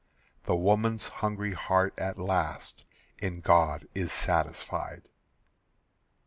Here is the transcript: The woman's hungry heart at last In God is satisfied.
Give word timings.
The 0.45 0.55
woman's 0.55 1.09
hungry 1.21 1.53
heart 1.53 1.93
at 1.95 2.17
last 2.17 2.85
In 3.19 3.39
God 3.39 3.87
is 3.93 4.11
satisfied. 4.11 5.03